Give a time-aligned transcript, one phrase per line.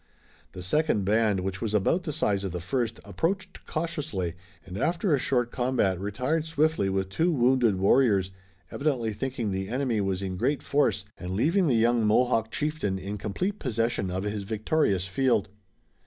[0.53, 4.33] The second band, which was about the size of the first, approached cautiously,
[4.65, 8.31] and after a short combat retired swiftly with two wounded warriors,
[8.71, 13.19] evidently thinking the enemy was in great force, and leaving the young Mohawk chieftain in
[13.19, 15.49] complete possession of his victorious field.